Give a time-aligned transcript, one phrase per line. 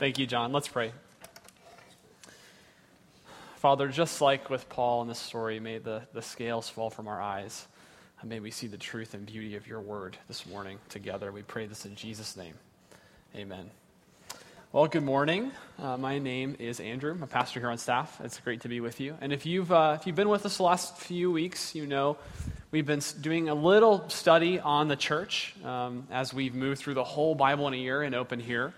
[0.00, 0.50] Thank you, John.
[0.50, 0.92] Let's pray.
[3.56, 7.20] Father, just like with Paul in this story, may the, the scales fall from our
[7.20, 7.68] eyes.
[8.22, 11.30] And may we see the truth and beauty of your word this morning together.
[11.30, 12.54] We pray this in Jesus' name.
[13.36, 13.68] Amen.
[14.72, 15.52] Well, good morning.
[15.78, 17.12] Uh, my name is Andrew.
[17.12, 18.22] I'm a pastor here on staff.
[18.24, 19.18] It's great to be with you.
[19.20, 22.16] And if you've, uh, if you've been with us the last few weeks, you know
[22.70, 27.04] we've been doing a little study on the church um, as we've moved through the
[27.04, 28.72] whole Bible in a year and open here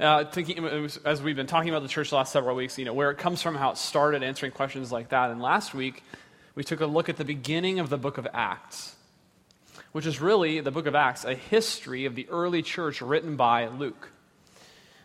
[0.00, 2.94] uh, thinking as we've been talking about the church the last several weeks, you know,
[2.94, 5.30] where it comes from, how it started, answering questions like that.
[5.30, 6.02] And last week,
[6.54, 8.96] we took a look at the beginning of the book of Acts,
[9.92, 13.68] which is really the book of Acts, a history of the early church written by
[13.68, 14.10] Luke.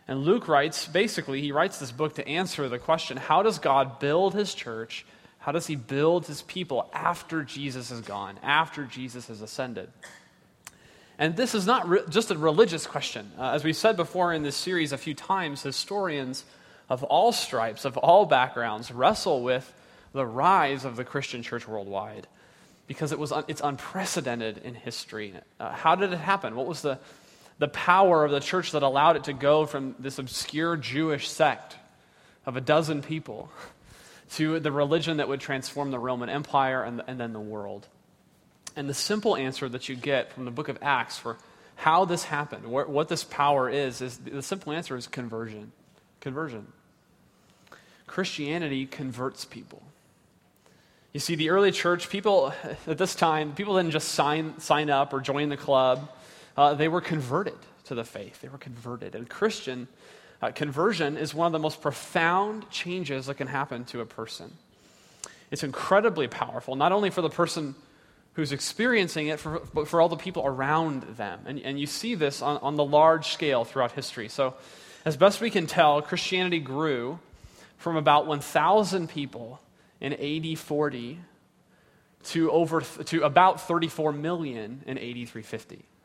[0.07, 3.99] And Luke writes, basically, he writes this book to answer the question how does God
[3.99, 5.05] build his church?
[5.39, 9.89] How does he build his people after Jesus is gone, after Jesus has ascended?
[11.17, 13.31] And this is not re- just a religious question.
[13.37, 16.43] Uh, as we've said before in this series a few times, historians
[16.89, 19.73] of all stripes, of all backgrounds, wrestle with
[20.13, 22.27] the rise of the Christian church worldwide
[22.87, 25.33] because it was un- it's unprecedented in history.
[25.59, 26.55] Uh, how did it happen?
[26.55, 26.99] What was the,
[27.59, 31.75] the power of the church that allowed it to go from this obscure Jewish sect
[32.45, 33.49] of a dozen people
[34.31, 37.87] to the religion that would transform the Roman Empire and, and then the world?
[38.75, 41.37] And the simple answer that you get from the book of Acts for
[41.75, 45.71] how this happened, what, what this power is, is the simple answer is conversion.
[46.21, 46.67] Conversion.
[48.07, 49.81] Christianity converts people.
[51.13, 52.53] You see, the early church, people
[52.87, 56.09] at this time, people didn't just sign, sign up or join the club.
[56.57, 58.41] Uh, they were converted to the faith.
[58.41, 59.15] They were converted.
[59.15, 59.87] And Christian
[60.41, 64.51] uh, conversion is one of the most profound changes that can happen to a person.
[65.51, 67.75] It's incredibly powerful, not only for the person
[68.35, 71.39] who's experiencing it, for, for all the people around them.
[71.45, 74.29] And, and you see this on, on the large scale throughout history.
[74.29, 74.55] So,
[75.05, 77.19] as best we can tell, Christianity grew
[77.77, 79.61] from about 1,000 people
[80.01, 81.19] in AD 40
[82.23, 85.85] to, over, to about 34 million in AD 350.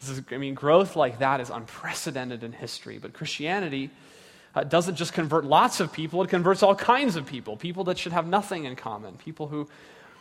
[0.00, 2.96] This is, I mean, growth like that is unprecedented in history.
[2.96, 3.90] But Christianity
[4.54, 7.58] uh, doesn't just convert lots of people, it converts all kinds of people.
[7.58, 9.18] People that should have nothing in common.
[9.18, 9.68] People who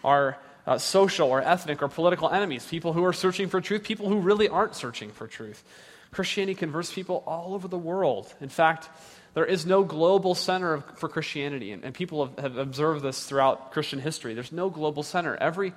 [0.03, 0.37] are
[0.69, 4.19] uh, social or ethnic or political enemies, people who are searching for truth, people who
[4.19, 5.63] really aren't searching for truth.
[6.11, 8.31] Christianity converts people all over the world.
[8.39, 8.87] In fact,
[9.33, 13.25] there is no global center of, for Christianity, and, and people have, have, observed this
[13.25, 14.35] throughout Christian history.
[14.35, 15.35] There's no global center.
[15.35, 15.73] Every,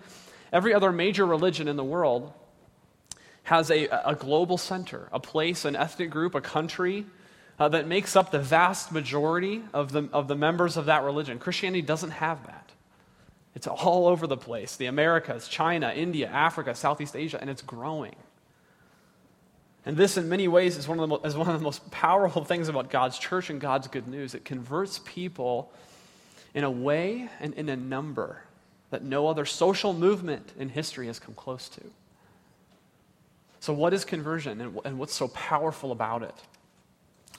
[0.52, 2.30] every other major religion in the world
[3.44, 7.06] has a, a global center, a place, an ethnic group, a country
[7.58, 11.38] uh, that makes up the vast majority of the, of the members of that religion.
[11.38, 12.61] Christianity doesn't have that.
[13.54, 18.14] It's all over the place the Americas, China, India, Africa, Southeast Asia, and it's growing.
[19.84, 21.90] And this, in many ways, is one, of the mo- is one of the most
[21.90, 24.34] powerful things about God's church and God's good news.
[24.34, 25.72] It converts people
[26.54, 28.42] in a way and in a number
[28.90, 31.80] that no other social movement in history has come close to.
[33.60, 36.34] So, what is conversion and, and what's so powerful about it?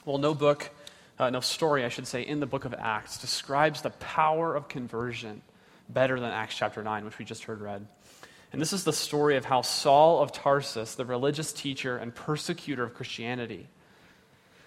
[0.04, 0.70] Well, no book,
[1.18, 4.68] uh, no story, I should say, in the book of Acts describes the power of
[4.68, 5.42] conversion
[5.88, 7.86] better than Acts chapter 9, which we just heard read.
[8.52, 12.84] And this is the story of how Saul of Tarsus, the religious teacher and persecutor
[12.84, 13.68] of Christianity,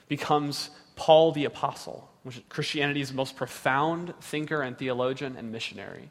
[0.07, 6.09] becomes Paul the Apostle, which is Christianity's most profound thinker and theologian and missionary.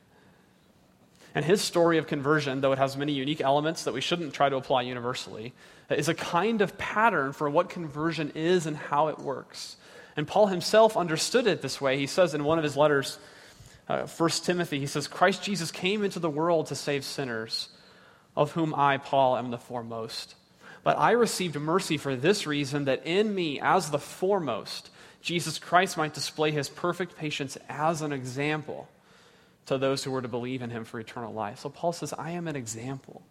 [1.35, 4.49] And his story of conversion, though it has many unique elements that we shouldn't try
[4.49, 5.53] to apply universally,
[5.91, 9.77] is a kind of pattern for what conversion is and how it works.
[10.17, 11.99] And Paul himself understood it this way.
[11.99, 13.19] He says in one of his letters,
[13.89, 17.69] uh, 1 Timothy, he says, Christ Jesus came into the world to save sinners,
[18.35, 20.35] of whom I, Paul, am the foremost.
[20.83, 25.97] But I received mercy for this reason, that in me, as the foremost, Jesus Christ
[25.97, 28.89] might display his perfect patience as an example
[29.67, 31.61] to those who were to believe in him for eternal life.
[31.61, 33.23] So Paul says, I am an example.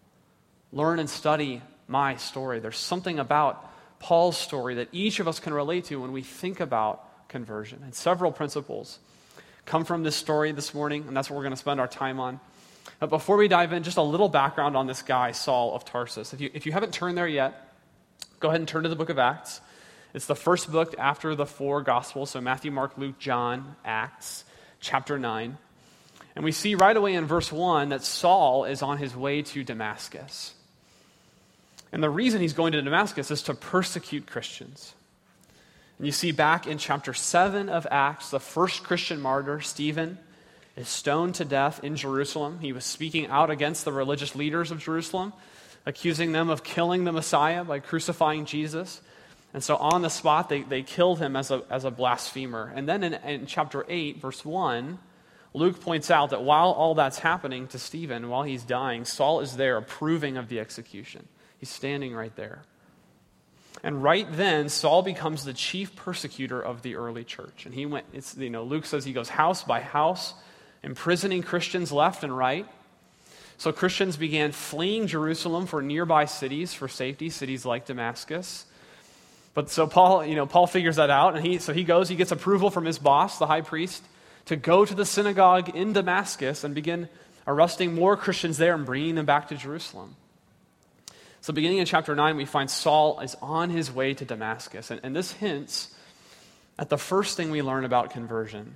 [0.72, 2.60] Learn and study my story.
[2.60, 6.60] There's something about Paul's story that each of us can relate to when we think
[6.60, 9.00] about conversion, and several principles
[9.66, 12.20] come from this story this morning, and that's what we're going to spend our time
[12.20, 12.40] on.
[13.00, 16.34] But before we dive in, just a little background on this guy, Saul of Tarsus.
[16.34, 17.74] If you, if you haven't turned there yet,
[18.40, 19.60] go ahead and turn to the book of Acts.
[20.14, 24.46] It's the first book after the four Gospels, so Matthew, Mark, Luke, John, Acts,
[24.80, 25.58] chapter 9.
[26.36, 29.64] And we see right away in verse 1 that Saul is on his way to
[29.64, 30.54] Damascus.
[31.92, 34.95] And the reason he's going to Damascus is to persecute Christians.
[35.98, 40.18] And you see back in chapter 7 of Acts, the first Christian martyr, Stephen,
[40.76, 42.60] is stoned to death in Jerusalem.
[42.60, 45.32] He was speaking out against the religious leaders of Jerusalem,
[45.86, 49.02] accusing them of killing the Messiah by crucifying Jesus.
[49.54, 52.74] And so on the spot, they, they killed him as a, as a blasphemer.
[52.76, 55.00] And then in, in chapter 8, verse 1,
[55.54, 59.56] Luke points out that while all that's happening to Stephen, while he's dying, Saul is
[59.56, 61.26] there approving of the execution.
[61.58, 62.64] He's standing right there.
[63.84, 67.66] And right then, Saul becomes the chief persecutor of the early church.
[67.66, 70.34] And he went, it's, you know, Luke says he goes house by house,
[70.82, 72.68] imprisoning Christians left and right.
[73.58, 78.66] So Christians began fleeing Jerusalem for nearby cities for safety, cities like Damascus.
[79.54, 82.16] But so Paul, you know, Paul figures that out, and he so he goes, he
[82.18, 84.04] gets approval from his boss, the high priest,
[84.46, 87.08] to go to the synagogue in Damascus and begin
[87.48, 90.16] arresting more Christians there and bringing them back to Jerusalem.
[91.46, 94.90] So, beginning in chapter 9, we find Saul is on his way to Damascus.
[94.90, 95.94] And, and this hints
[96.80, 98.74] at the first thing we learn about conversion.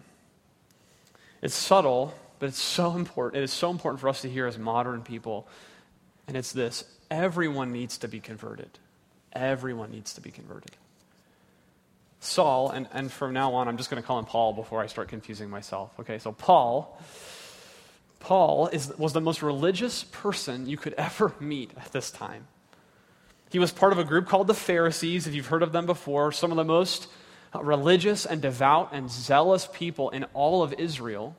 [1.42, 3.42] It's subtle, but it's so important.
[3.42, 5.48] It is so important for us to hear as modern people.
[6.27, 8.69] And it's this everyone needs to be converted.
[9.33, 10.75] Everyone needs to be converted.
[12.19, 14.86] Saul, and, and from now on, I'm just going to call him Paul before I
[14.86, 15.89] start confusing myself.
[16.01, 17.01] Okay, so Paul,
[18.19, 22.45] Paul is, was the most religious person you could ever meet at this time.
[23.49, 26.31] He was part of a group called the Pharisees, if you've heard of them before,
[26.31, 27.07] some of the most
[27.59, 31.35] religious and devout and zealous people in all of Israel.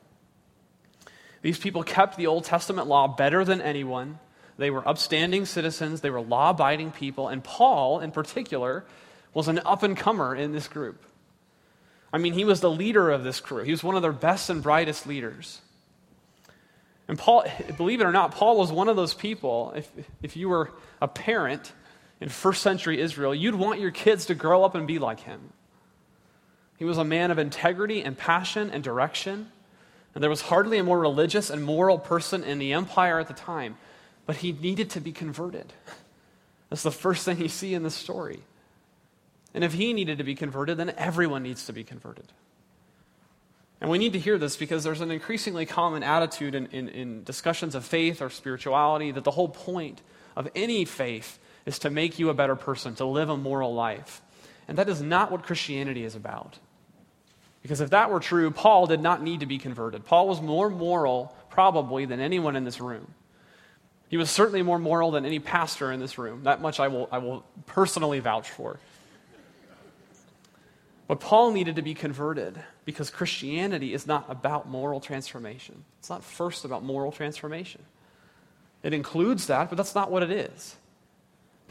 [1.41, 4.19] These people kept the Old Testament law better than anyone.
[4.57, 8.83] They were upstanding citizens, they were law abiding people, and Paul, in particular,
[9.33, 11.01] was an up and comer in this group.
[12.13, 14.49] I mean, he was the leader of this crew, he was one of their best
[14.49, 15.61] and brightest leaders.
[17.07, 17.45] And Paul,
[17.77, 19.73] believe it or not, Paul was one of those people.
[19.75, 19.91] If,
[20.21, 20.71] if you were
[21.01, 21.73] a parent
[22.21, 25.51] in first century Israel, you'd want your kids to grow up and be like him.
[26.77, 29.51] He was a man of integrity and passion and direction.
[30.15, 33.33] And there was hardly a more religious and moral person in the empire at the
[33.33, 33.75] time
[34.25, 35.73] but he needed to be converted.
[36.69, 38.39] That's the first thing you see in the story.
[39.53, 42.31] And if he needed to be converted, then everyone needs to be converted.
[43.81, 47.23] And we need to hear this because there's an increasingly common attitude in, in, in,
[47.23, 50.01] discussions of faith or spirituality that the whole point
[50.35, 54.21] of any faith is to make you a better person, to live a moral life.
[54.67, 56.57] And that is not what Christianity is about.
[57.61, 60.05] Because if that were true, Paul did not need to be converted.
[60.05, 63.13] Paul was more moral, probably, than anyone in this room.
[64.09, 66.43] He was certainly more moral than any pastor in this room.
[66.43, 68.79] That much I will, I will personally vouch for.
[71.07, 75.83] But Paul needed to be converted because Christianity is not about moral transformation.
[75.99, 77.81] It's not first about moral transformation.
[78.81, 80.75] It includes that, but that's not what it is.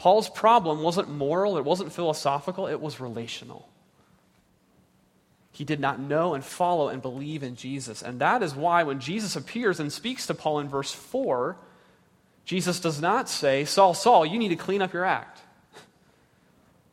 [0.01, 3.69] Paul's problem wasn't moral, it wasn't philosophical, it was relational.
[5.51, 8.01] He did not know and follow and believe in Jesus.
[8.01, 11.55] And that is why when Jesus appears and speaks to Paul in verse 4,
[12.45, 15.39] Jesus does not say, Saul, Saul, you need to clean up your act.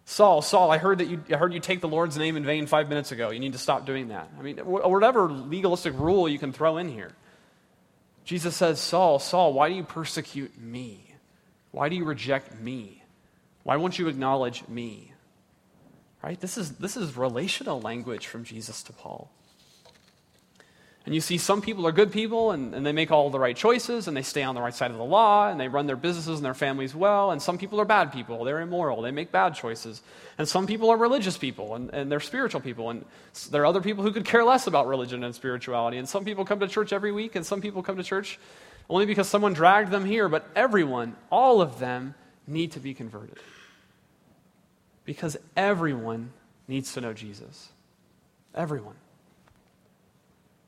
[0.04, 2.66] Saul, Saul, I heard that you I heard you take the Lord's name in vain
[2.66, 3.30] five minutes ago.
[3.30, 4.30] You need to stop doing that.
[4.38, 7.12] I mean, whatever legalistic rule you can throw in here.
[8.26, 11.07] Jesus says, Saul, Saul, why do you persecute me?
[11.70, 13.02] Why do you reject me?
[13.62, 15.12] Why won't you acknowledge me?
[16.22, 16.40] Right?
[16.40, 19.30] This is, this is relational language from Jesus to Paul.
[21.08, 23.56] And you see some people are good people and, and they make all the right
[23.56, 25.96] choices and they stay on the right side of the law and they run their
[25.96, 27.30] businesses and their families well.
[27.30, 28.44] And some people are bad people.
[28.44, 29.00] They're immoral.
[29.00, 30.02] They make bad choices.
[30.36, 32.90] And some people are religious people and, and they're spiritual people.
[32.90, 33.06] And
[33.50, 35.96] there are other people who could care less about religion and spirituality.
[35.96, 38.38] And some people come to church every week and some people come to church
[38.88, 40.28] only because someone dragged them here.
[40.28, 42.14] But everyone, all of them,
[42.46, 43.36] need to be converted.
[45.04, 46.32] Because everyone
[46.66, 47.70] needs to know Jesus.
[48.54, 48.96] Everyone.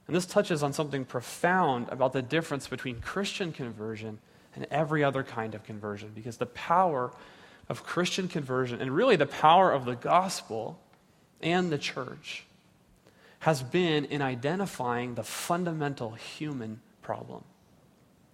[0.06, 4.18] And this touches on something profound about the difference between Christian conversion
[4.56, 7.12] and every other kind of conversion, because the power
[7.68, 10.80] of Christian conversion, and really the power of the gospel
[11.40, 12.44] and the church,
[13.38, 17.44] has been in identifying the fundamental human problem.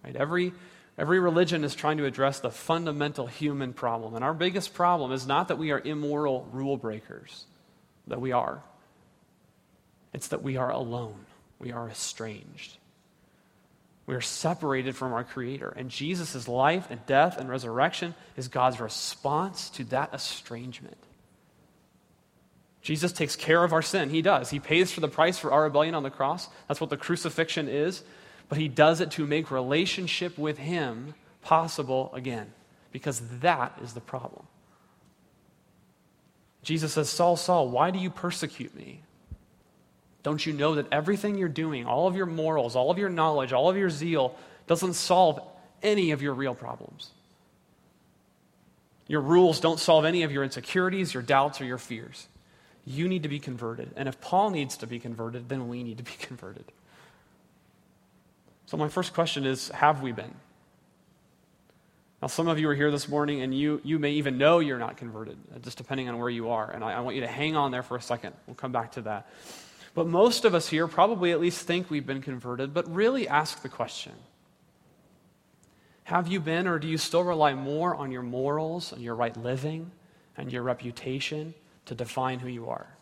[0.03, 0.15] Right?
[0.15, 0.53] Every,
[0.97, 4.15] every religion is trying to address the fundamental human problem.
[4.15, 7.45] And our biggest problem is not that we are immoral rule breakers,
[8.07, 8.61] that we are,
[10.13, 11.25] it's that we are alone
[11.59, 12.77] we are estranged.
[14.05, 15.73] We are separated from our Creator.
[15.75, 20.97] And Jesus' life and death and resurrection is God's response to that estrangement.
[22.81, 24.09] Jesus takes care of our sin.
[24.09, 24.49] He does.
[24.49, 26.47] He pays for the price for our rebellion on the cross.
[26.67, 28.01] That's what the crucifixion is.
[28.49, 32.51] But He does it to make relationship with Him possible again,
[32.91, 34.45] because that is the problem.
[36.63, 39.01] Jesus says, Saul, Saul, why do you persecute me?
[40.23, 43.53] Don't you know that everything you're doing, all of your morals, all of your knowledge,
[43.53, 44.35] all of your zeal,
[44.67, 45.39] doesn't solve
[45.81, 47.11] any of your real problems?
[49.07, 52.27] Your rules don't solve any of your insecurities, your doubts, or your fears.
[52.85, 53.93] You need to be converted.
[53.95, 56.65] And if Paul needs to be converted, then we need to be converted.
[58.67, 60.35] So, my first question is Have we been?
[62.21, 64.79] Now, some of you are here this morning and you, you may even know you're
[64.79, 66.69] not converted, uh, just depending on where you are.
[66.69, 68.33] And I, I want you to hang on there for a second.
[68.47, 69.29] We'll come back to that.
[69.93, 73.61] But most of us here probably at least think we've been converted, but really ask
[73.61, 74.13] the question
[76.05, 79.37] Have you been, or do you still rely more on your morals and your right
[79.37, 79.91] living
[80.35, 81.53] and your reputation
[81.85, 82.96] to define who you are?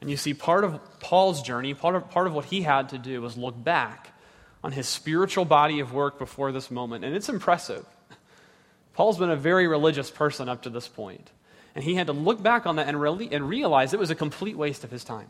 [0.00, 2.98] And you see, part of Paul's journey, part of, part of what he had to
[2.98, 4.12] do was look back
[4.64, 7.04] on his spiritual body of work before this moment.
[7.04, 7.84] And it's impressive.
[8.94, 11.30] Paul's been a very religious person up to this point.
[11.74, 12.96] And he had to look back on that and,
[13.32, 15.28] and realize it was a complete waste of his time.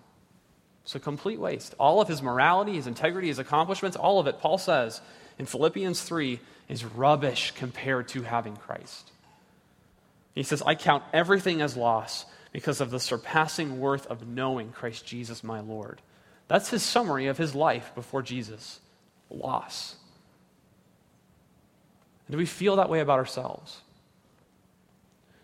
[0.85, 1.75] It's a complete waste.
[1.79, 5.01] All of his morality, his integrity, his accomplishments, all of it, Paul says
[5.39, 9.11] in Philippians 3, is rubbish compared to having Christ.
[10.35, 15.07] He says, I count everything as loss because of the surpassing worth of knowing Christ
[15.07, 16.01] Jesus my Lord.
[16.49, 18.81] That's his summary of his life before Jesus
[19.31, 19.95] loss.
[22.27, 23.81] And do we feel that way about ourselves?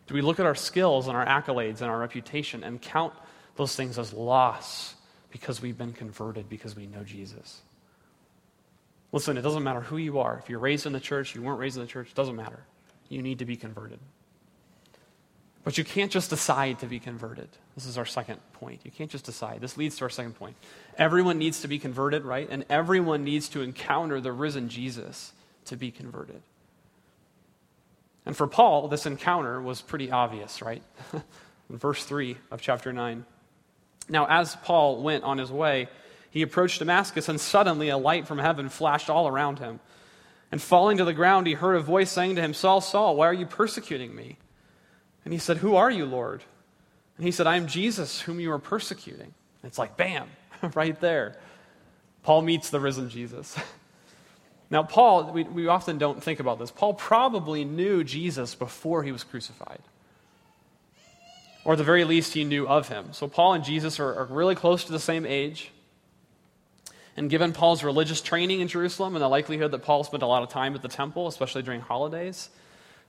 [0.07, 3.13] Do we look at our skills and our accolades and our reputation and count
[3.57, 4.95] those things as loss
[5.31, 7.61] because we've been converted because we know Jesus?
[9.13, 10.39] Listen, it doesn't matter who you are.
[10.39, 12.65] If you're raised in the church, you weren't raised in the church, it doesn't matter.
[13.09, 14.01] You need to be converted.
[15.66, 17.49] But you can't just decide to be converted.
[17.75, 18.82] This is our second point.
[18.85, 19.61] You can't just decide.
[19.61, 20.54] This leads to our second point.
[20.96, 22.46] Everyone needs to be converted, right?
[22.49, 25.32] And everyone needs to encounter the risen Jesus
[25.64, 26.40] to be converted.
[28.25, 30.85] And for Paul, this encounter was pretty obvious, right?
[31.12, 33.26] In verse 3 of chapter 9.
[34.08, 35.88] Now, as Paul went on his way,
[36.30, 39.80] he approached Damascus, and suddenly a light from heaven flashed all around him.
[40.52, 43.26] And falling to the ground, he heard a voice saying to him, Saul, Saul, why
[43.26, 44.37] are you persecuting me?
[45.26, 46.45] And he said, Who are you, Lord?
[47.16, 49.35] And he said, I am Jesus, whom you are persecuting.
[49.62, 50.28] And it's like, bam,
[50.75, 51.37] right there.
[52.23, 53.59] Paul meets the risen Jesus.
[54.68, 56.73] Now, Paul, we, we often don't think about this.
[56.73, 59.78] Paul probably knew Jesus before he was crucified.
[61.64, 63.12] Or at the very least, he knew of him.
[63.12, 65.71] So, Paul and Jesus are, are really close to the same age.
[67.16, 70.42] And given Paul's religious training in Jerusalem and the likelihood that Paul spent a lot
[70.42, 72.50] of time at the temple, especially during holidays,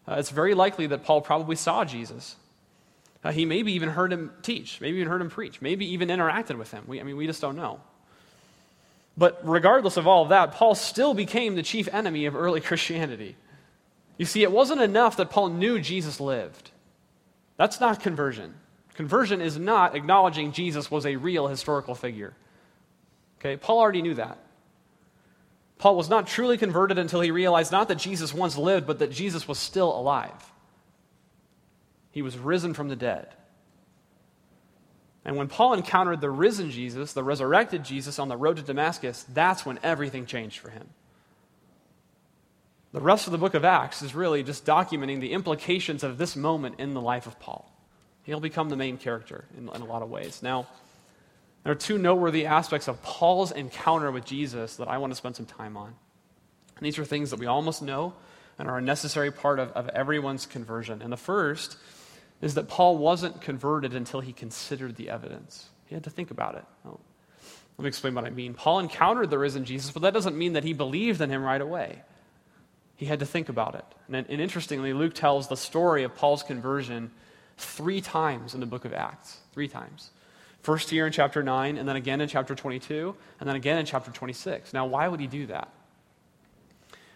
[0.07, 2.35] uh, it's very likely that Paul probably saw Jesus.
[3.23, 6.57] Uh, he maybe even heard him teach, maybe even heard him preach, maybe even interacted
[6.57, 6.83] with him.
[6.87, 7.81] We, I mean, we just don't know.
[9.17, 13.35] But regardless of all of that, Paul still became the chief enemy of early Christianity.
[14.17, 16.71] You see, it wasn't enough that Paul knew Jesus lived.
[17.57, 18.53] That's not conversion.
[18.93, 22.33] Conversion is not acknowledging Jesus was a real historical figure.
[23.39, 24.39] Okay, Paul already knew that.
[25.77, 29.12] Paul was not truly converted until he realized not that Jesus once lived, but that
[29.12, 30.51] Jesus was still alive.
[32.12, 33.27] He was risen from the dead.
[35.24, 39.25] And when Paul encountered the risen Jesus, the resurrected Jesus on the road to Damascus,
[39.34, 40.88] that's when everything changed for him.
[42.93, 46.36] The rest of the book of Acts is really just documenting the implications of this
[46.36, 47.69] moment in the life of Paul.
[48.24, 50.41] He'll become the main character in, in a lot of ways.
[50.41, 50.67] Now,
[51.67, 55.36] there are two noteworthy aspects of Paul's encounter with Jesus that I want to spend
[55.36, 55.93] some time on.
[56.77, 58.13] And these are things that we almost know
[58.57, 61.01] and are a necessary part of, of everyone's conversion.
[61.01, 61.75] And the first
[62.41, 65.67] is that Paul wasn't converted until he considered the evidence.
[65.88, 66.63] He had to think about it.
[66.86, 67.01] Oh,
[67.77, 68.53] let me explain what I mean.
[68.53, 71.59] Paul encountered the risen Jesus, but that doesn't mean that he believed in him right
[71.59, 72.01] away.
[72.95, 73.83] He had to think about it.
[74.07, 77.12] And, and interestingly, Luke tells the story of Paul's conversion
[77.57, 79.39] three times in the book of Acts.
[79.51, 80.12] Three times.
[80.67, 83.86] First here in chapter 9, and then again in chapter 22, and then again in
[83.86, 84.74] chapter 26.
[84.74, 85.69] Now, why would he do that?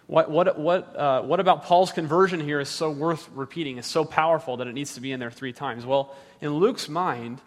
[0.08, 4.06] What, what, what, uh, what about Paul's conversion here is so worth repeating, is so
[4.06, 5.86] powerful that it needs to be in there three times?
[5.86, 7.42] Well, in Luke's mind,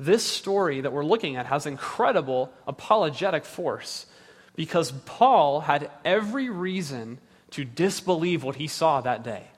[0.00, 4.06] this story that we're looking at has incredible apologetic force
[4.56, 7.18] because Paul had every reason
[7.50, 9.48] to disbelieve what he saw that day.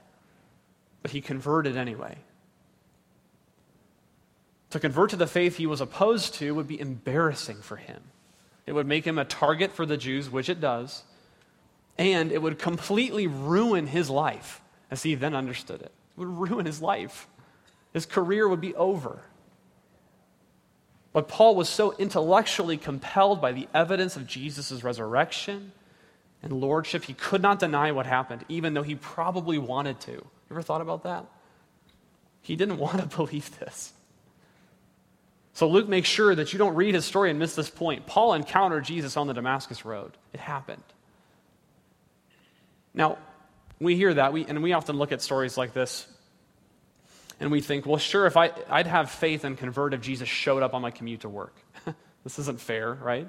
[1.02, 2.18] But he converted anyway.
[4.75, 8.02] To convert to the faith he was opposed to would be embarrassing for him.
[8.66, 11.04] It would make him a target for the Jews, which it does,
[11.97, 15.93] and it would completely ruin his life as he then understood it.
[15.93, 17.28] It would ruin his life.
[17.93, 19.23] His career would be over.
[21.12, 25.71] But Paul was so intellectually compelled by the evidence of Jesus' resurrection
[26.43, 30.11] and lordship, he could not deny what happened, even though he probably wanted to.
[30.11, 31.26] You ever thought about that?
[32.43, 33.93] He didn't want to believe this.
[35.54, 38.06] So Luke makes sure that you don't read his story and miss this point.
[38.06, 40.12] Paul encountered Jesus on the Damascus Road.
[40.32, 40.82] It happened.
[42.92, 43.18] Now,
[43.80, 46.06] We hear that, we, and we often look at stories like this
[47.40, 50.62] and we think, well, sure, if I, I'd have faith and convert if Jesus showed
[50.62, 51.54] up on my commute to work.
[52.25, 53.28] this isn't fair, right?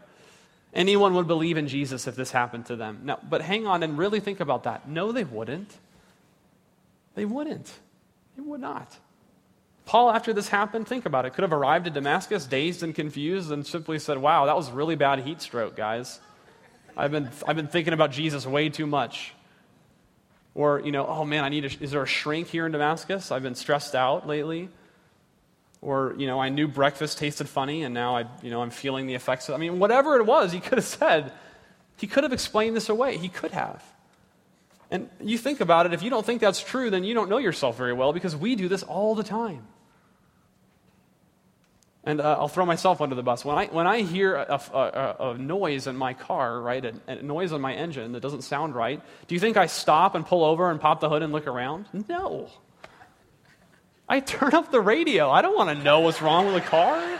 [0.73, 3.01] Anyone would believe in Jesus if this happened to them.
[3.03, 4.87] Now, but hang on and really think about that.
[4.87, 5.71] No, they wouldn't.
[7.15, 7.71] They wouldn't.
[8.35, 8.95] They would not.
[9.85, 13.51] Paul, after this happened, think about it, could have arrived at Damascus dazed and confused
[13.51, 16.19] and simply said, Wow, that was really bad heat stroke, guys.
[16.97, 19.33] I've been, I've been thinking about Jesus way too much.
[20.55, 23.31] Or, you know, oh man, I need a, is there a shrink here in Damascus?
[23.31, 24.69] I've been stressed out lately.
[25.81, 29.05] Or, you know, I knew breakfast tasted funny and now I, you know, I'm feeling
[29.05, 31.33] the effects of I mean, whatever it was, he could have said,
[31.97, 33.17] he could have explained this away.
[33.17, 33.83] He could have.
[34.89, 37.37] And you think about it, if you don't think that's true, then you don't know
[37.37, 39.67] yourself very well because we do this all the time.
[42.05, 43.43] And uh, I'll throw myself under the bus.
[43.43, 47.21] When I, when I hear a, a, a noise in my car, right, a, a,
[47.23, 50.43] noise on my engine that doesn't sound right, do you think I stop and pull
[50.43, 51.87] over and pop the hood and look around?
[52.07, 52.49] No.
[54.07, 55.31] I turn up the radio.
[55.31, 57.19] I don't want to know what's wrong with the car.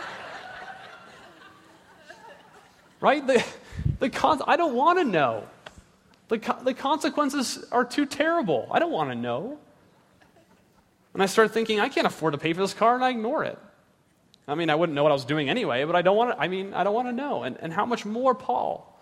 [3.00, 3.26] Right?
[3.26, 3.44] The,
[3.98, 5.48] the con- I don't want to know.
[6.28, 8.68] The, co- the consequences are too terrible.
[8.70, 9.58] I don't want to know.
[11.12, 13.42] And I start thinking, I can't afford to pay for this car, and I ignore
[13.42, 13.58] it.
[14.48, 16.40] I mean, I wouldn't know what I was doing anyway, but I don't want to,
[16.40, 17.42] I mean, I don't want to know.
[17.42, 18.92] And, and how much more Paul?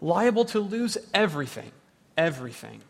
[0.00, 1.70] Liable to lose everything.
[2.16, 2.80] Everything.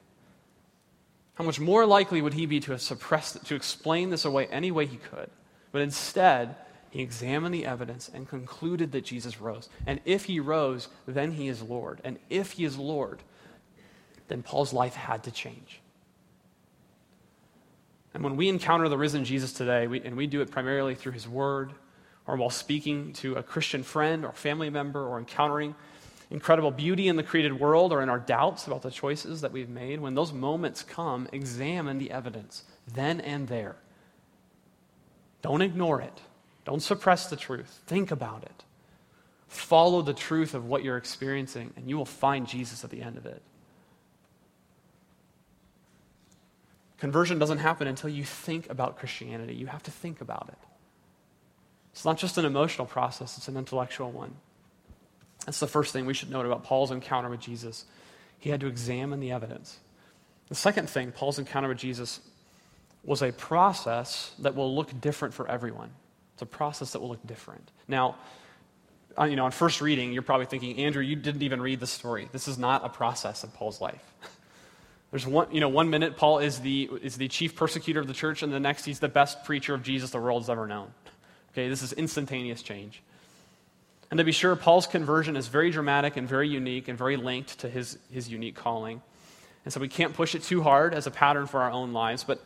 [1.34, 4.86] How much more likely would he be to suppress, to explain this away any way
[4.86, 5.30] he could?
[5.72, 6.54] But instead,
[6.90, 9.68] he examined the evidence and concluded that Jesus rose.
[9.84, 12.00] And if he rose, then he is Lord.
[12.04, 13.20] And if he is Lord,
[14.28, 15.80] then Paul's life had to change.
[18.14, 21.12] And when we encounter the risen Jesus today, we, and we do it primarily through
[21.12, 21.72] his word,
[22.26, 25.74] or while speaking to a Christian friend or family member, or encountering
[26.30, 29.68] incredible beauty in the created world, or in our doubts about the choices that we've
[29.68, 32.62] made, when those moments come, examine the evidence
[32.94, 33.76] then and there.
[35.42, 36.20] Don't ignore it,
[36.64, 37.80] don't suppress the truth.
[37.86, 38.64] Think about it.
[39.48, 43.16] Follow the truth of what you're experiencing, and you will find Jesus at the end
[43.16, 43.42] of it.
[47.04, 49.54] Conversion doesn't happen until you think about Christianity.
[49.54, 50.58] You have to think about it.
[51.92, 54.34] It's not just an emotional process, it's an intellectual one.
[55.44, 57.84] That's the first thing we should note about Paul's encounter with Jesus.
[58.38, 59.80] He had to examine the evidence.
[60.48, 62.20] The second thing, Paul's encounter with Jesus
[63.04, 65.90] was a process that will look different for everyone.
[66.32, 67.70] It's a process that will look different.
[67.86, 68.16] Now,
[69.18, 71.86] uh, you know, on first reading, you're probably thinking, Andrew, you didn't even read the
[71.86, 72.30] story.
[72.32, 74.02] This is not a process of Paul's life.
[75.14, 78.12] There's one, you know, one minute Paul is the, is the chief persecutor of the
[78.12, 80.92] church, and the next he's the best preacher of Jesus the world's ever known.
[81.52, 83.00] Okay, this is instantaneous change.
[84.10, 87.60] And to be sure, Paul's conversion is very dramatic and very unique and very linked
[87.60, 89.02] to his, his unique calling.
[89.64, 92.24] And so we can't push it too hard as a pattern for our own lives.
[92.24, 92.44] But,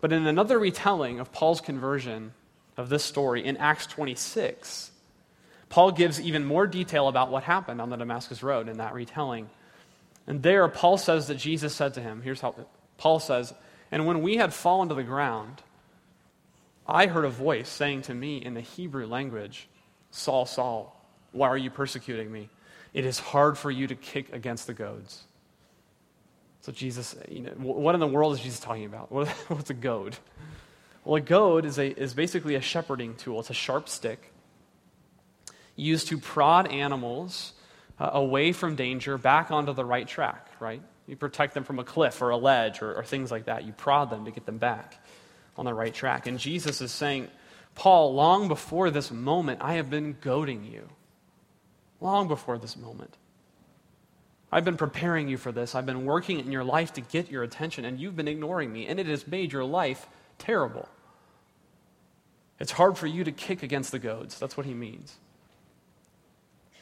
[0.00, 2.32] but in another retelling of Paul's conversion
[2.76, 4.90] of this story in Acts 26,
[5.68, 9.48] Paul gives even more detail about what happened on the Damascus Road in that retelling.
[10.30, 12.54] And there, Paul says that Jesus said to him, here's how
[12.98, 13.52] Paul says,
[13.90, 15.60] And when we had fallen to the ground,
[16.86, 19.68] I heard a voice saying to me in the Hebrew language,
[20.12, 22.48] Saul, Saul, why are you persecuting me?
[22.94, 25.24] It is hard for you to kick against the goads.
[26.60, 29.10] So, Jesus, you know, what in the world is Jesus talking about?
[29.48, 30.16] What's a goad?
[31.04, 34.32] Well, a goad is, a, is basically a shepherding tool, it's a sharp stick
[35.74, 37.54] used to prod animals
[38.00, 40.82] uh, away from danger back onto the right track, right?
[41.06, 43.64] You protect them from a cliff or a ledge or, or things like that.
[43.64, 45.04] You prod them to get them back
[45.56, 46.26] on the right track.
[46.26, 47.28] And Jesus is saying,
[47.74, 50.88] Paul, long before this moment, I have been goading you.
[52.00, 53.16] Long before this moment.
[54.50, 55.74] I've been preparing you for this.
[55.74, 58.86] I've been working in your life to get your attention, and you've been ignoring me,
[58.86, 60.08] and it has made your life
[60.38, 60.88] terrible.
[62.58, 64.38] It's hard for you to kick against the goads.
[64.38, 65.16] That's what he means.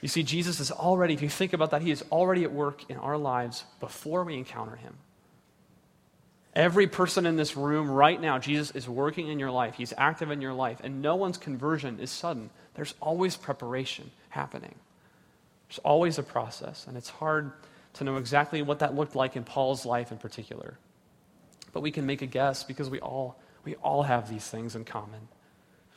[0.01, 2.89] You see, Jesus is already, if you think about that, he is already at work
[2.89, 4.95] in our lives before we encounter him.
[6.55, 9.75] Every person in this room right now, Jesus is working in your life.
[9.75, 12.51] He's active in your life, and no one's conversion is sudden.
[12.75, 14.75] There's always preparation happening.
[15.69, 17.53] There's always a process, and it's hard
[17.95, 20.79] to know exactly what that looked like in Paul's life in particular.
[21.73, 24.85] But we can make a guess because we all, we all have these things in
[24.85, 25.29] common.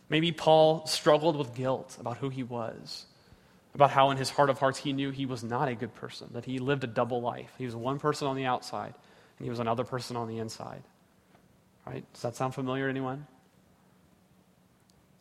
[0.10, 3.06] Maybe Paul struggled with guilt about who he was
[3.74, 6.30] about how in his heart of hearts he knew he was not a good person,
[6.34, 7.52] that he lived a double life.
[7.58, 8.94] He was one person on the outside,
[9.38, 10.84] and he was another person on the inside.
[11.86, 12.04] Right?
[12.14, 13.28] Does that sound familiar to anyone?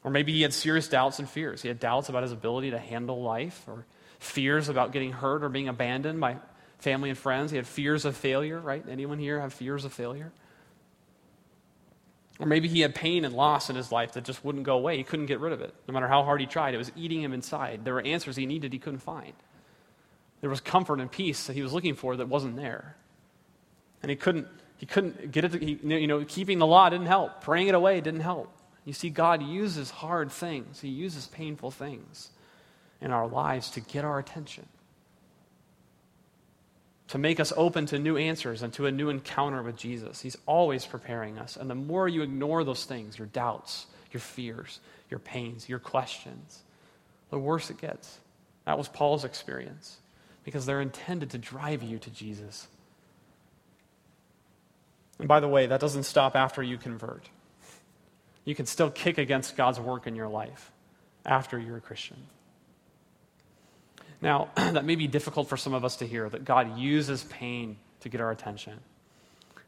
[0.03, 1.63] Or maybe he had serious doubts and fears.
[1.63, 3.87] He had doubts about his ability to handle life, or
[4.19, 6.37] fears about getting hurt or being abandoned by
[6.79, 7.51] family and friends.
[7.51, 8.85] He had fears of failure, right?
[8.89, 10.33] Anyone here have fears of failure?
[12.41, 14.97] Or maybe he had pain and loss in his life that just wouldn't go away.
[14.97, 15.75] He couldn't get rid of it.
[15.87, 17.85] No matter how hard he tried, it was eating him inside.
[17.85, 19.35] There were answers he needed he couldn't find.
[20.41, 22.97] There was comfort and peace that he was looking for that wasn't there.
[24.03, 24.49] And he couldn't,
[24.79, 27.43] he couldn't get it, to, he, you know, keeping the law didn't help.
[27.43, 28.51] Praying it away didn't help.
[28.87, 32.31] You see, God uses hard things, He uses painful things
[33.03, 34.67] in our lives to get our attention
[37.11, 40.21] to make us open to new answers and to a new encounter with Jesus.
[40.21, 41.57] He's always preparing us.
[41.57, 44.79] And the more you ignore those things, your doubts, your fears,
[45.11, 46.63] your pains, your questions,
[47.31, 48.21] the worse it gets.
[48.65, 49.99] That was Paul's experience
[50.45, 52.69] because they're intended to drive you to Jesus.
[55.19, 57.29] And by the way, that doesn't stop after you convert.
[58.45, 60.71] You can still kick against God's work in your life
[61.27, 62.19] after you're a Christian.
[64.23, 67.77] Now, that may be difficult for some of us to hear that God uses pain
[68.01, 68.81] to get our attention.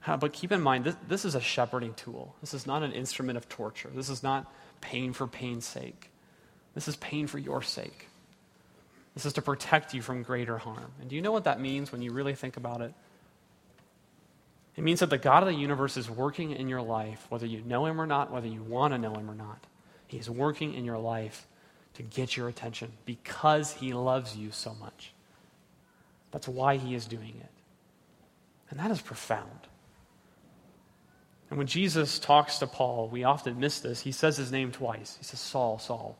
[0.06, 2.34] Uh, but keep in mind, this, this is a shepherding tool.
[2.40, 3.90] This is not an instrument of torture.
[3.94, 6.10] This is not pain for pain's sake.
[6.74, 8.08] This is pain for your sake.
[9.14, 10.92] This is to protect you from greater harm.
[11.00, 12.94] And do you know what that means when you really think about it?
[14.74, 17.60] It means that the God of the universe is working in your life, whether you
[17.60, 19.66] know him or not, whether you want to know him or not.
[20.08, 21.46] He is working in your life
[21.94, 25.12] to get your attention because he loves you so much.
[26.30, 27.50] That's why he is doing it.
[28.70, 29.68] And that is profound.
[31.50, 34.00] And when Jesus talks to Paul, we often miss this.
[34.00, 35.16] He says his name twice.
[35.18, 36.16] He says, Saul, Saul.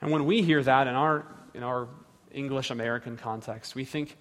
[0.00, 1.88] And when we hear that in our, in our
[2.32, 4.16] English American context, we think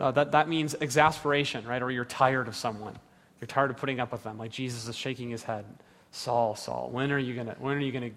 [0.00, 1.80] uh, that that means exasperation, right?
[1.80, 2.98] Or you're tired of someone.
[3.40, 4.36] You're tired of putting up with them.
[4.36, 5.64] Like Jesus is shaking his head.
[6.10, 8.10] Saul, Saul, when are you to, when are you to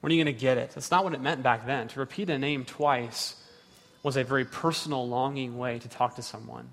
[0.00, 0.70] when are you going to get it?
[0.74, 1.88] That's not what it meant back then.
[1.88, 3.36] To repeat a name twice
[4.02, 6.68] was a very personal, longing way to talk to someone.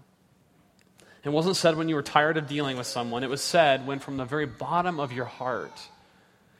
[1.24, 3.98] It wasn't said when you were tired of dealing with someone, it was said when,
[3.98, 5.82] from the very bottom of your heart,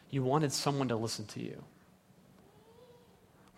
[0.10, 1.64] you wanted someone to listen to you.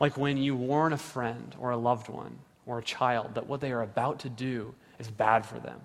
[0.02, 3.62] Like when you warn a friend or a loved one or a child that what
[3.62, 5.80] they are about to do is bad for them.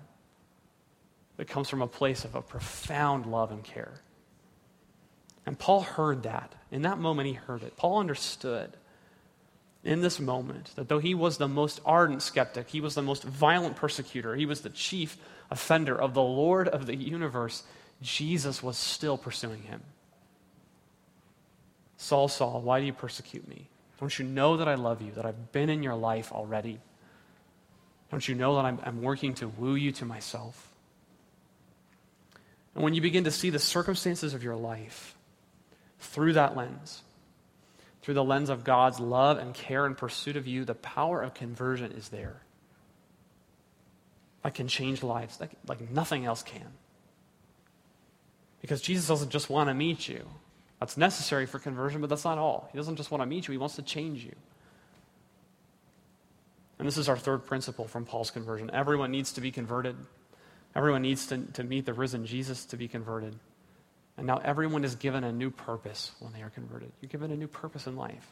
[1.37, 3.93] It comes from a place of a profound love and care.
[5.45, 6.53] And Paul heard that.
[6.71, 7.75] In that moment, he heard it.
[7.75, 8.77] Paul understood
[9.83, 13.23] in this moment that though he was the most ardent skeptic, he was the most
[13.23, 15.17] violent persecutor, he was the chief
[15.51, 17.63] offender of the Lord of the universe,
[18.01, 19.81] Jesus was still pursuing him.
[21.97, 23.67] Saul, Saul, why do you persecute me?
[23.99, 26.79] Don't you know that I love you, that I've been in your life already?
[28.09, 30.73] Don't you know that I'm, I'm working to woo you to myself?
[32.75, 35.15] And when you begin to see the circumstances of your life,
[36.03, 37.01] through that lens,
[38.01, 41.33] through the lens of God's love and care and pursuit of you, the power of
[41.33, 42.41] conversion is there.
[44.43, 46.67] I can change lives like, like nothing else can.
[48.61, 50.25] Because Jesus doesn't just want to meet you.
[50.79, 52.69] That's necessary for conversion, but that's not all.
[52.71, 54.35] He doesn't just want to meet you, he wants to change you.
[56.79, 58.69] And this is our third principle from Paul's conversion.
[58.73, 59.95] Everyone needs to be converted.
[60.75, 63.35] Everyone needs to, to meet the risen Jesus to be converted.
[64.17, 66.91] And now everyone is given a new purpose when they are converted.
[67.01, 68.31] You're given a new purpose in life.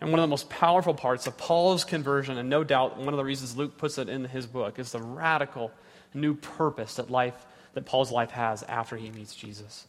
[0.00, 3.16] And one of the most powerful parts of Paul's conversion, and no doubt one of
[3.16, 5.70] the reasons Luke puts it in his book, is the radical
[6.12, 9.86] new purpose that life that Paul's life has after he meets Jesus.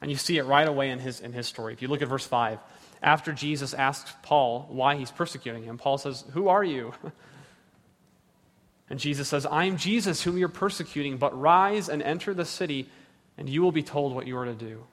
[0.00, 1.74] And you see it right away in his, in his story.
[1.74, 2.58] If you look at verse 5,
[3.02, 6.92] after Jesus asks Paul why he's persecuting him, Paul says, Who are you?
[8.90, 12.88] And Jesus says, I am Jesus whom you're persecuting, but rise and enter the city
[13.38, 14.84] and you will be told what you are to do.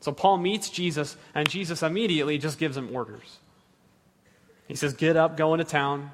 [0.00, 3.38] So Paul meets Jesus, and Jesus immediately just gives him orders.
[4.66, 6.10] He says, Get up, go into town,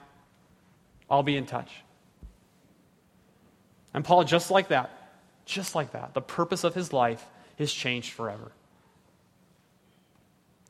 [1.08, 1.70] I'll be in touch.
[3.94, 4.90] And Paul, just like that,
[5.44, 7.24] just like that, the purpose of his life
[7.58, 8.52] is changed forever.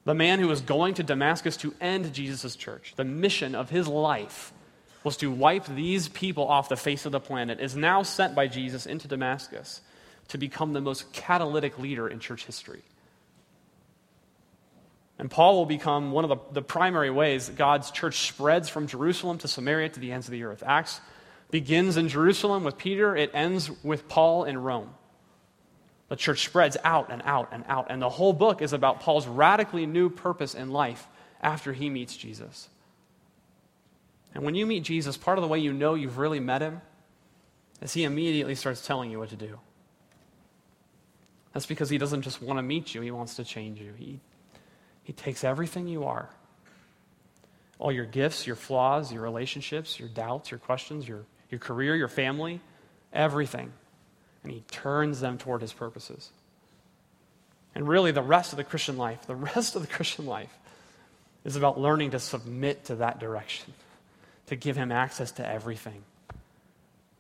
[0.04, 3.88] The man who was going to Damascus to end Jesus' church, the mission of his
[3.88, 4.52] life
[5.02, 8.46] was to wipe these people off the face of the planet, is now sent by
[8.46, 9.80] Jesus into Damascus
[10.28, 12.82] to become the most catalytic leader in church history.
[15.18, 18.86] And Paul will become one of the, the primary ways that God's church spreads from
[18.86, 20.62] Jerusalem to Samaria to the ends of the earth.
[20.66, 21.00] Acts
[21.50, 24.90] begins in Jerusalem with Peter, it ends with Paul in Rome.
[26.08, 27.86] The church spreads out and out and out.
[27.90, 31.08] And the whole book is about Paul's radically new purpose in life
[31.40, 32.68] after he meets Jesus.
[34.34, 36.80] And when you meet Jesus, part of the way you know you've really met him
[37.80, 39.58] is he immediately starts telling you what to do.
[41.56, 43.94] That's because he doesn't just want to meet you, he wants to change you.
[43.96, 44.20] He,
[45.04, 46.28] he takes everything you are
[47.78, 52.08] all your gifts, your flaws, your relationships, your doubts, your questions, your, your career, your
[52.08, 52.60] family,
[53.10, 53.72] everything.
[54.42, 56.30] And he turns them toward his purposes.
[57.74, 60.52] And really, the rest of the Christian life, the rest of the Christian life,
[61.42, 63.72] is about learning to submit to that direction,
[64.48, 66.04] to give him access to everything.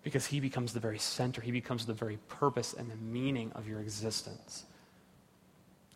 [0.06, 3.66] Because he becomes the very center, he becomes the very purpose and the meaning of
[3.66, 4.64] your existence.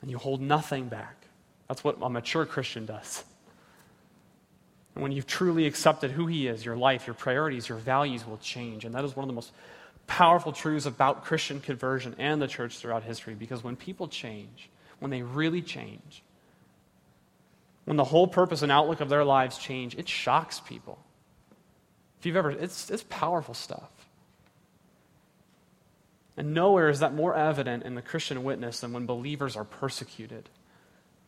[0.03, 1.29] And you hold nothing back.
[1.69, 3.23] That's what a mature Christian does.
[4.97, 8.39] And when you've truly accepted who He is, your life, your priorities, your values will
[8.39, 8.85] change.
[8.85, 9.53] And that is one of the most
[10.09, 13.35] powerful truths about Christian conversion and the church throughout history.
[13.35, 16.25] Because when people change, when they really change,
[17.85, 20.99] when the whole purpose and outlook of their lives change, it shocks people.
[22.19, 24.00] If you've ever, it's, it's powerful stuff.
[26.37, 30.49] And nowhere is that more evident in the Christian witness than when believers are persecuted,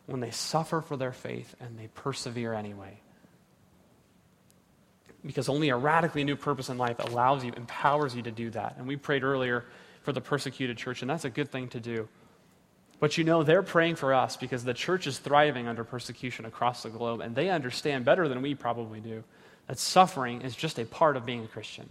[0.05, 2.99] when they suffer for their faith and they persevere anyway
[5.25, 8.75] because only a radically new purpose in life allows you, empowers you to do that.
[8.77, 9.65] And we prayed earlier
[10.03, 12.09] for the persecuted church, and that's a good thing to do.
[12.99, 16.83] But you know, they're praying for us because the church is thriving under persecution across
[16.83, 19.23] the globe, and they understand better than we probably do
[19.67, 21.89] that suffering is just a part of being a Christian.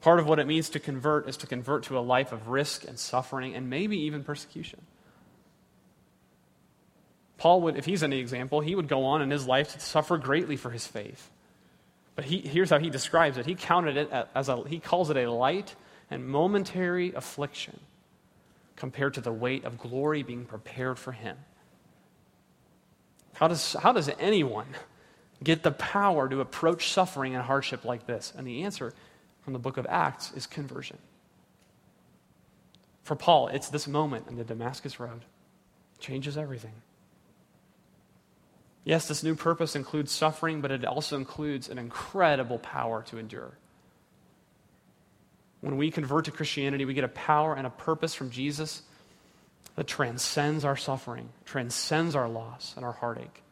[0.00, 2.86] Part of what it means to convert is to convert to a life of risk
[2.86, 4.80] and suffering and maybe even persecution.
[7.36, 10.16] Paul would, if he's any example, he would go on in his life to suffer
[10.16, 11.30] greatly for his faith.
[12.16, 13.46] But he, here's how he describes it.
[13.46, 15.76] He counted it as a, he calls it a light
[16.10, 17.78] and momentary affliction
[18.74, 21.36] compared to the weight of glory being prepared for him.
[23.34, 24.66] How does, how does anyone
[25.42, 28.32] get the power to approach suffering and hardship like this?
[28.36, 28.94] And the answer
[29.48, 30.98] from the book of Acts is conversion.
[33.02, 35.22] For Paul, it's this moment in the Damascus Road.
[35.98, 36.74] changes everything.
[38.84, 43.52] Yes, this new purpose includes suffering, but it also includes an incredible power to endure.
[45.62, 48.82] When we convert to Christianity, we get a power and a purpose from Jesus
[49.76, 53.42] that transcends our suffering, transcends our loss and our heartache.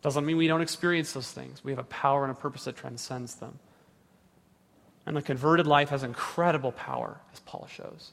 [0.00, 1.64] Doesn't mean we don't experience those things.
[1.64, 3.58] We have a power and a purpose that transcends them.
[5.06, 8.12] And the converted life has incredible power, as Paul shows.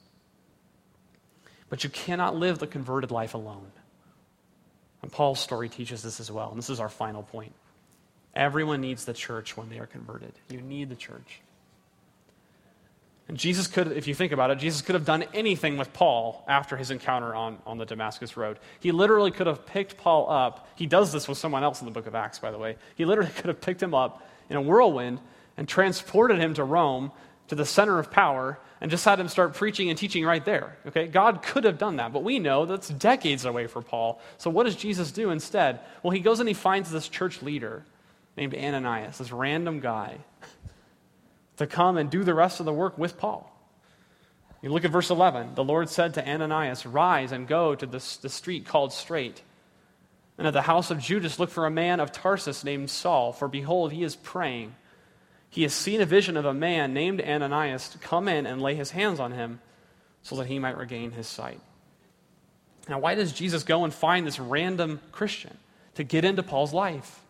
[1.69, 3.71] But you cannot live the converted life alone.
[5.01, 6.49] And Paul's story teaches this as well.
[6.49, 7.53] And this is our final point.
[8.35, 10.33] Everyone needs the church when they are converted.
[10.49, 11.41] You need the church.
[13.27, 16.43] And Jesus could, if you think about it, Jesus could have done anything with Paul
[16.47, 18.57] after his encounter on, on the Damascus Road.
[18.79, 20.67] He literally could have picked Paul up.
[20.75, 22.77] He does this with someone else in the book of Acts, by the way.
[22.95, 25.19] He literally could have picked him up in a whirlwind
[25.59, 27.11] and transported him to Rome,
[27.49, 30.77] to the center of power, and just had him start preaching and teaching right there.
[30.87, 31.05] Okay?
[31.05, 34.21] God could have done that, but we know that's decades away for Paul.
[34.37, 35.81] So what does Jesus do instead?
[36.01, 37.83] Well, he goes and he finds this church leader
[38.37, 40.19] named Ananias, this random guy,
[41.57, 43.53] to come and do the rest of the work with Paul.
[44.61, 45.55] You look at verse 11.
[45.55, 49.41] The Lord said to Ananias, Rise and go to the, the street called Straight.
[50.37, 53.49] And at the house of Judas, look for a man of Tarsus named Saul, for
[53.49, 54.73] behold, he is praying
[55.49, 58.91] he has seen a vision of a man named Ananias come in and lay his
[58.91, 59.59] hands on him
[60.21, 61.59] so that he might regain his sight.
[62.87, 65.57] Now, why does Jesus go and find this random Christian
[65.95, 67.21] to get into Paul's life?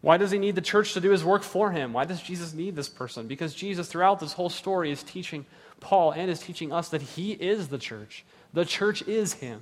[0.00, 1.92] Why does he need the church to do his work for him?
[1.92, 3.26] Why does Jesus need this person?
[3.26, 5.44] Because Jesus, throughout this whole story, is teaching
[5.78, 8.24] Paul and is teaching us that he is the church.
[8.52, 9.60] The church is him.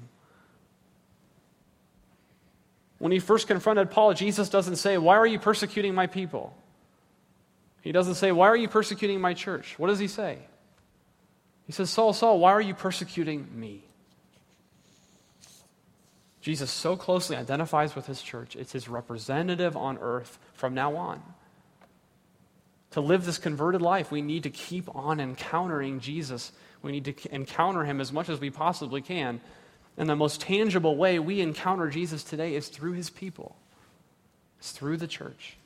[2.99, 6.57] When he first confronted Paul, Jesus doesn't say, Why are you persecuting my people?
[7.89, 9.79] He doesn't say, Why are you persecuting my church?
[9.79, 10.41] What does he say?
[11.65, 13.83] He says, Saul, Saul, why are you persecuting me?
[16.43, 18.57] Jesus so closely identifies with his church.
[18.57, 21.23] It's his representative on earth from now on.
[22.91, 26.53] To live this converted life, we need to keep on encountering Jesus.
[26.83, 29.41] We need to encounter him as much as we possibly can.
[29.97, 33.57] And the most tangible way we encounter Jesus today is through his people,
[34.59, 35.57] it's through the church.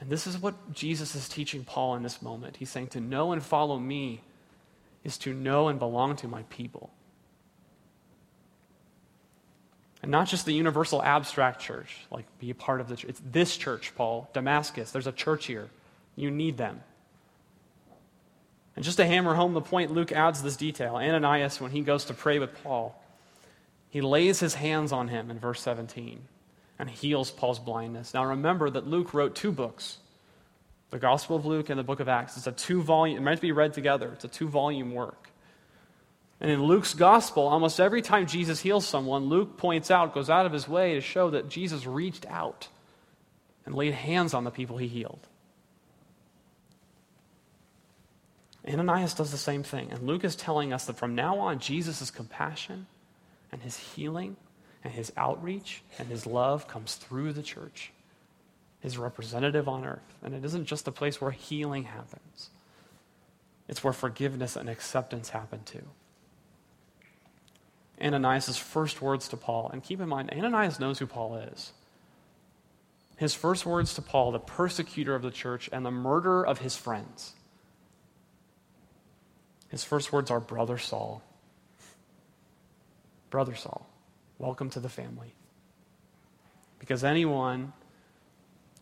[0.00, 2.56] And this is what Jesus is teaching Paul in this moment.
[2.56, 4.20] He's saying to know and follow me
[5.04, 6.90] is to know and belong to my people.
[10.02, 13.10] And not just the universal abstract church, like be a part of the church.
[13.10, 14.90] It's this church, Paul, Damascus.
[14.90, 15.68] There's a church here.
[16.14, 16.80] You need them.
[18.74, 20.96] And just to hammer home the point, Luke adds this detail.
[20.96, 23.02] Ananias, when he goes to pray with Paul,
[23.88, 26.20] he lays his hands on him in verse 17
[26.78, 28.14] and heals Paul's blindness.
[28.14, 29.98] Now remember that Luke wrote two books
[30.90, 32.36] the Gospel of Luke and the book of Acts.
[32.36, 34.10] It's a two volume, it meant to be read together.
[34.12, 35.30] It's a two volume work.
[36.40, 40.46] And in Luke's gospel, almost every time Jesus heals someone, Luke points out, goes out
[40.46, 42.68] of his way to show that Jesus reached out
[43.64, 45.26] and laid hands on the people he healed.
[48.68, 49.90] Ananias does the same thing.
[49.90, 52.86] And Luke is telling us that from now on, Jesus' compassion
[53.50, 54.36] and his healing
[54.86, 57.90] and his outreach and his love comes through the church,
[58.78, 60.14] his representative on earth.
[60.22, 62.50] And it isn't just a place where healing happens,
[63.66, 65.82] it's where forgiveness and acceptance happen too.
[68.00, 71.72] Ananias' first words to Paul, and keep in mind, Ananias knows who Paul is.
[73.16, 76.76] His first words to Paul, the persecutor of the church and the murderer of his
[76.76, 77.32] friends.
[79.68, 81.22] His first words are, Brother Saul.
[83.30, 83.88] Brother Saul,
[84.38, 85.34] welcome to the family.
[86.78, 87.72] Because anyone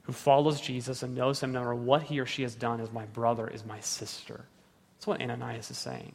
[0.03, 2.93] who follows Jesus and knows him, no matter what he or she has done, is
[2.93, 4.45] my brother, is my sister.
[4.97, 6.13] That's what Ananias is saying.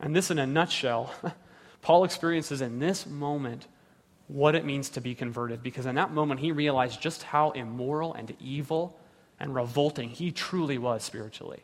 [0.00, 1.12] And this, in a nutshell,
[1.82, 3.66] Paul experiences in this moment
[4.28, 8.14] what it means to be converted, because in that moment he realized just how immoral
[8.14, 8.98] and evil
[9.38, 11.62] and revolting he truly was spiritually.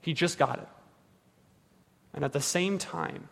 [0.00, 0.68] He just got it.
[2.12, 3.28] And at the same time,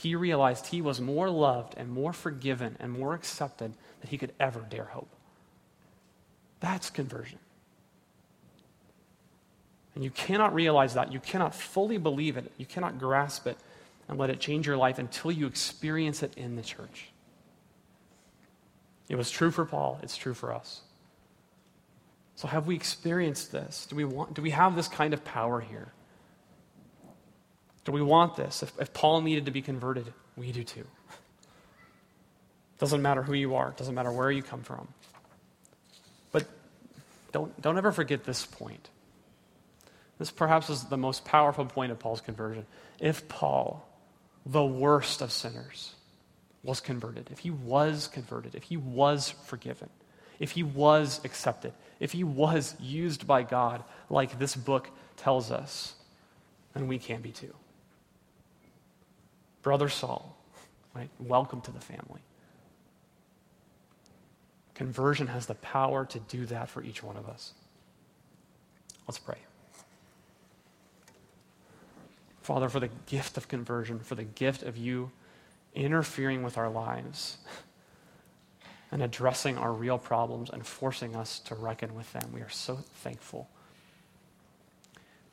[0.00, 4.32] he realized he was more loved and more forgiven and more accepted than he could
[4.38, 5.08] ever dare hope.
[6.60, 7.40] That's conversion.
[9.96, 11.12] And you cannot realize that.
[11.12, 12.52] You cannot fully believe it.
[12.58, 13.58] You cannot grasp it
[14.08, 17.10] and let it change your life until you experience it in the church.
[19.08, 20.82] It was true for Paul, it's true for us.
[22.36, 23.86] So, have we experienced this?
[23.90, 25.88] Do we, want, do we have this kind of power here?
[27.88, 28.62] Do we want this?
[28.62, 30.84] If, if Paul needed to be converted, we do too.
[32.78, 34.88] Doesn't matter who you are, doesn't matter where you come from.
[36.30, 36.46] But
[37.32, 38.90] don't, don't ever forget this point.
[40.18, 42.66] This perhaps is the most powerful point of Paul's conversion.
[43.00, 43.88] If Paul,
[44.44, 45.94] the worst of sinners,
[46.62, 49.88] was converted, if he was converted, if he was forgiven,
[50.38, 55.94] if he was accepted, if he was used by God, like this book tells us,
[56.74, 57.54] then we can be too.
[59.68, 60.34] Brother Saul,
[60.94, 61.10] right?
[61.18, 62.22] Welcome to the family.
[64.72, 67.52] Conversion has the power to do that for each one of us.
[69.06, 69.36] Let's pray.
[72.40, 75.10] Father, for the gift of conversion, for the gift of you
[75.74, 77.36] interfering with our lives
[78.90, 82.30] and addressing our real problems and forcing us to reckon with them.
[82.32, 83.50] We are so thankful.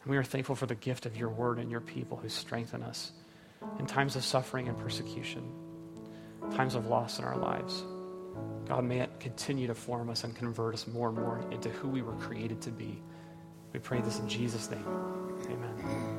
[0.04, 2.84] And we are thankful for the gift of your word and your people who strengthen
[2.84, 3.14] us
[3.80, 5.44] in times of suffering and persecution,
[6.56, 7.84] times of loss in our lives.
[8.68, 11.88] God, may it continue to form us and convert us more and more into who
[11.88, 13.02] we were created to be.
[13.74, 14.86] We pray this in Jesus' name.
[15.46, 16.15] Amen.